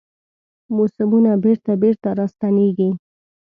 موسمونه 0.75 1.31
بیرته، 1.43 1.71
بیرته 1.81 2.09
راستنیږي 2.19 2.89